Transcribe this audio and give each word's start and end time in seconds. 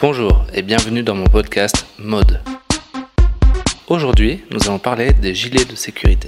Bonjour 0.00 0.46
et 0.54 0.62
bienvenue 0.62 1.02
dans 1.02 1.14
mon 1.14 1.26
podcast 1.26 1.84
Mode. 1.98 2.40
Aujourd'hui, 3.86 4.42
nous 4.50 4.66
allons 4.66 4.78
parler 4.78 5.12
des 5.12 5.34
gilets 5.34 5.66
de 5.66 5.74
sécurité. 5.74 6.26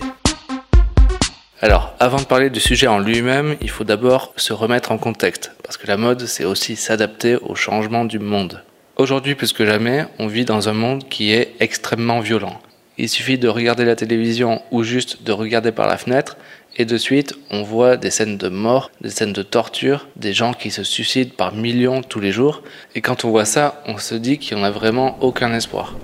Alors, 1.59 1.95
avant 1.99 2.19
de 2.19 2.27
parler 2.27 2.51
du 2.51 2.61
sujet 2.61 2.87
en 2.87 2.99
lui-même, 2.99 3.57
il 3.63 3.71
faut 3.71 3.85
d'abord 3.85 4.35
se 4.37 4.53
remettre 4.53 4.93
en 4.93 4.99
contexte, 4.99 5.53
parce 5.65 5.79
que 5.79 5.87
la 5.87 5.97
mode, 5.97 6.27
c'est 6.27 6.45
aussi 6.45 6.77
s'adapter 6.77 7.37
au 7.37 7.55
changement 7.55 8.05
du 8.05 8.19
monde. 8.19 8.63
Aujourd'hui, 8.97 9.35
plus 9.35 9.55
que 9.55 9.65
jamais, 9.65 10.05
on 10.19 10.27
vit 10.27 10.45
dans 10.45 10.69
un 10.69 10.75
monde 10.75 11.09
qui 11.09 11.33
est 11.33 11.55
extrêmement 11.59 12.21
violent. 12.21 12.61
Il 13.03 13.09
suffit 13.09 13.37
de 13.37 13.49
regarder 13.49 13.85
la 13.85 13.97
télévision 13.97 14.63
ou 14.71 14.85
juste 14.85 15.25
de 15.25 15.33
regarder 15.33 15.73
par 15.73 15.89
la 15.89 15.99
fenêtre 15.99 16.37
et 16.77 16.85
de 16.85 16.97
suite 16.97 17.35
on 17.51 17.65
voit 17.65 17.97
des 17.97 18.11
scènes 18.11 18.37
de 18.39 18.49
mort, 18.49 18.93
des 19.01 19.11
scènes 19.11 19.33
de 19.33 19.43
torture, 19.43 20.07
des 20.15 20.33
gens 20.33 20.53
qui 20.55 20.71
se 20.71 20.85
suicident 20.85 21.33
par 21.37 21.53
millions 21.53 22.03
tous 22.03 22.21
les 22.21 22.31
jours. 22.31 22.63
Et 22.95 23.01
quand 23.01 23.25
on 23.25 23.31
voit 23.31 23.45
ça, 23.45 23.83
on 23.87 23.99
se 23.99 24.15
dit 24.15 24.39
qu'il 24.39 24.57
n'y 24.57 24.63
en 24.63 24.67
a 24.67 24.71
vraiment 24.71 25.19
aucun 25.21 25.53
espoir. 25.53 25.97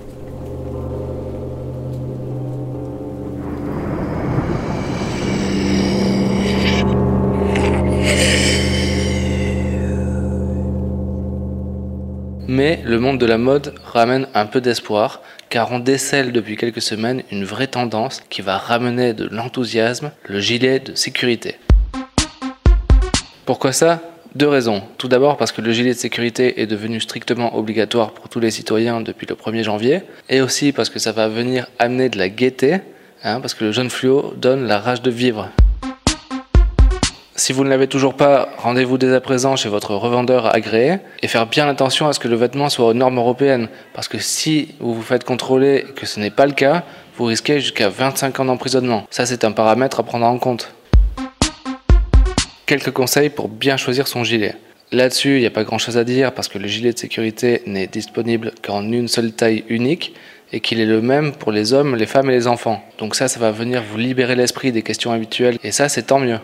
Mais 12.50 12.80
le 12.82 12.98
monde 12.98 13.18
de 13.18 13.26
la 13.26 13.36
mode 13.36 13.74
ramène 13.84 14.26
un 14.32 14.46
peu 14.46 14.62
d'espoir, 14.62 15.20
car 15.50 15.70
on 15.70 15.80
décèle 15.80 16.32
depuis 16.32 16.56
quelques 16.56 16.80
semaines 16.80 17.22
une 17.30 17.44
vraie 17.44 17.66
tendance 17.66 18.22
qui 18.30 18.40
va 18.40 18.56
ramener 18.56 19.12
de 19.12 19.28
l'enthousiasme, 19.30 20.12
le 20.24 20.40
gilet 20.40 20.80
de 20.80 20.94
sécurité. 20.94 21.56
Pourquoi 23.44 23.72
ça? 23.72 24.00
Deux 24.34 24.48
raisons. 24.48 24.82
Tout 24.96 25.08
d'abord 25.08 25.36
parce 25.36 25.52
que 25.52 25.60
le 25.60 25.72
gilet 25.72 25.90
de 25.90 25.98
sécurité 25.98 26.62
est 26.62 26.66
devenu 26.66 27.00
strictement 27.00 27.54
obligatoire 27.54 28.12
pour 28.12 28.30
tous 28.30 28.40
les 28.40 28.50
citoyens 28.50 29.02
depuis 29.02 29.26
le 29.26 29.34
1er 29.34 29.62
janvier, 29.62 30.00
et 30.30 30.40
aussi 30.40 30.72
parce 30.72 30.88
que 30.88 30.98
ça 30.98 31.12
va 31.12 31.28
venir 31.28 31.66
amener 31.78 32.08
de 32.08 32.16
la 32.16 32.30
gaieté, 32.30 32.78
hein, 33.24 33.40
parce 33.40 33.52
que 33.52 33.66
le 33.66 33.72
jaune 33.72 33.90
fluo 33.90 34.32
donne 34.38 34.66
la 34.66 34.78
rage 34.78 35.02
de 35.02 35.10
vivre. 35.10 35.50
Si 37.38 37.52
vous 37.52 37.62
ne 37.62 37.68
l'avez 37.68 37.86
toujours 37.86 38.14
pas, 38.14 38.48
rendez-vous 38.58 38.98
dès 38.98 39.14
à 39.14 39.20
présent 39.20 39.54
chez 39.54 39.68
votre 39.68 39.94
revendeur 39.94 40.52
agréé 40.56 40.96
et 41.22 41.28
faire 41.28 41.46
bien 41.46 41.68
attention 41.68 42.08
à 42.08 42.12
ce 42.12 42.18
que 42.18 42.26
le 42.26 42.34
vêtement 42.34 42.68
soit 42.68 42.86
aux 42.86 42.94
normes 42.94 43.18
européennes. 43.18 43.68
Parce 43.94 44.08
que 44.08 44.18
si 44.18 44.74
vous 44.80 44.92
vous 44.92 45.02
faites 45.02 45.22
contrôler 45.22 45.84
que 45.94 46.04
ce 46.04 46.18
n'est 46.18 46.32
pas 46.32 46.46
le 46.46 46.52
cas, 46.52 46.82
vous 47.16 47.26
risquez 47.26 47.60
jusqu'à 47.60 47.90
25 47.90 48.40
ans 48.40 48.44
d'emprisonnement. 48.46 49.06
Ça, 49.10 49.24
c'est 49.24 49.44
un 49.44 49.52
paramètre 49.52 50.00
à 50.00 50.02
prendre 50.02 50.26
en 50.26 50.36
compte. 50.38 50.74
Quelques 52.66 52.90
conseils 52.90 53.30
pour 53.30 53.48
bien 53.48 53.76
choisir 53.76 54.08
son 54.08 54.24
gilet. 54.24 54.56
Là-dessus, 54.90 55.36
il 55.36 55.40
n'y 55.40 55.46
a 55.46 55.50
pas 55.50 55.62
grand-chose 55.62 55.96
à 55.96 56.02
dire 56.02 56.32
parce 56.32 56.48
que 56.48 56.58
le 56.58 56.66
gilet 56.66 56.92
de 56.92 56.98
sécurité 56.98 57.62
n'est 57.66 57.86
disponible 57.86 58.50
qu'en 58.64 58.82
une 58.82 59.06
seule 59.06 59.30
taille 59.30 59.62
unique 59.68 60.12
et 60.52 60.58
qu'il 60.58 60.80
est 60.80 60.86
le 60.86 61.00
même 61.00 61.30
pour 61.30 61.52
les 61.52 61.72
hommes, 61.72 61.94
les 61.94 62.06
femmes 62.06 62.30
et 62.30 62.34
les 62.34 62.48
enfants. 62.48 62.82
Donc 62.98 63.14
ça, 63.14 63.28
ça 63.28 63.38
va 63.38 63.52
venir 63.52 63.84
vous 63.88 63.96
libérer 63.96 64.34
l'esprit 64.34 64.72
des 64.72 64.82
questions 64.82 65.12
habituelles 65.12 65.58
et 65.62 65.70
ça, 65.70 65.88
c'est 65.88 66.02
tant 66.02 66.18
mieux. 66.18 66.40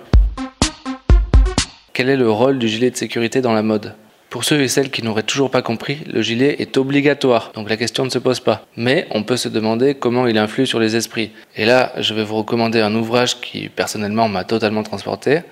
Quel 1.94 2.08
est 2.08 2.16
le 2.16 2.28
rôle 2.28 2.58
du 2.58 2.66
gilet 2.66 2.90
de 2.90 2.96
sécurité 2.96 3.40
dans 3.40 3.52
la 3.52 3.62
mode? 3.62 3.94
Pour 4.28 4.42
ceux 4.42 4.60
et 4.60 4.66
celles 4.66 4.90
qui 4.90 5.04
n'auraient 5.04 5.22
toujours 5.22 5.52
pas 5.52 5.62
compris, 5.62 5.98
le 6.12 6.22
gilet 6.22 6.56
est 6.58 6.76
obligatoire, 6.76 7.52
donc 7.54 7.70
la 7.70 7.76
question 7.76 8.04
ne 8.04 8.10
se 8.10 8.18
pose 8.18 8.40
pas. 8.40 8.66
Mais 8.76 9.06
on 9.12 9.22
peut 9.22 9.36
se 9.36 9.48
demander 9.48 9.94
comment 9.94 10.26
il 10.26 10.36
influe 10.36 10.66
sur 10.66 10.80
les 10.80 10.96
esprits. 10.96 11.30
Et 11.54 11.64
là, 11.64 11.92
je 12.00 12.12
vais 12.12 12.24
vous 12.24 12.34
recommander 12.34 12.80
un 12.80 12.92
ouvrage 12.96 13.40
qui 13.40 13.68
personnellement 13.68 14.28
m'a 14.28 14.42
totalement 14.42 14.82
transporté. 14.82 15.42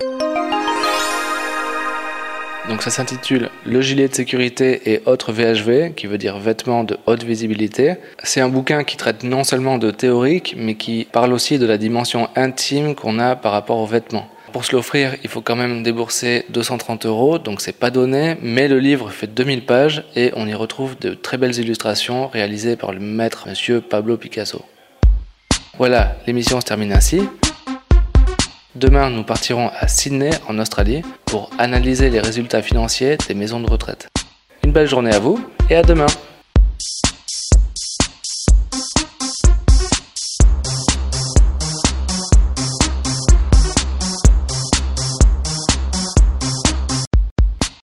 Donc 2.68 2.82
ça 2.82 2.90
s'intitule 2.90 3.48
Le 3.64 3.80
gilet 3.80 4.08
de 4.08 4.14
sécurité 4.14 4.92
et 4.92 5.02
autres 5.06 5.30
VHV, 5.30 5.94
qui 5.94 6.08
veut 6.08 6.18
dire 6.18 6.38
vêtements 6.38 6.82
de 6.82 6.98
haute 7.06 7.22
visibilité. 7.22 7.94
C'est 8.24 8.40
un 8.40 8.48
bouquin 8.48 8.82
qui 8.82 8.96
traite 8.96 9.22
non 9.22 9.44
seulement 9.44 9.78
de 9.78 9.92
théorique, 9.92 10.56
mais 10.58 10.74
qui 10.74 11.06
parle 11.12 11.34
aussi 11.34 11.60
de 11.60 11.66
la 11.66 11.78
dimension 11.78 12.28
intime 12.34 12.96
qu'on 12.96 13.20
a 13.20 13.36
par 13.36 13.52
rapport 13.52 13.78
aux 13.78 13.86
vêtements 13.86 14.28
pour 14.52 14.64
se 14.64 14.76
l'offrir, 14.76 15.16
il 15.24 15.30
faut 15.30 15.40
quand 15.40 15.56
même 15.56 15.82
débourser 15.82 16.44
230 16.50 17.06
euros, 17.06 17.38
donc 17.38 17.60
c'est 17.60 17.72
pas 17.72 17.90
donné, 17.90 18.36
mais 18.42 18.68
le 18.68 18.78
livre 18.78 19.10
fait 19.10 19.26
2000 19.26 19.64
pages 19.64 20.04
et 20.14 20.30
on 20.36 20.46
y 20.46 20.54
retrouve 20.54 20.98
de 20.98 21.14
très 21.14 21.38
belles 21.38 21.58
illustrations 21.58 22.28
réalisées 22.28 22.76
par 22.76 22.92
le 22.92 23.00
maître 23.00 23.48
monsieur 23.48 23.80
Pablo 23.80 24.16
Picasso. 24.18 24.62
Voilà, 25.78 26.16
l'émission 26.26 26.60
se 26.60 26.66
termine 26.66 26.92
ainsi. 26.92 27.22
Demain, 28.74 29.10
nous 29.10 29.24
partirons 29.24 29.70
à 29.78 29.88
Sydney, 29.88 30.30
en 30.48 30.58
Australie, 30.58 31.02
pour 31.24 31.50
analyser 31.58 32.10
les 32.10 32.20
résultats 32.20 32.62
financiers 32.62 33.16
des 33.26 33.34
maisons 33.34 33.60
de 33.60 33.70
retraite. 33.70 34.08
Une 34.64 34.72
belle 34.72 34.88
journée 34.88 35.14
à 35.14 35.18
vous 35.18 35.40
et 35.70 35.76
à 35.76 35.82
demain 35.82 36.06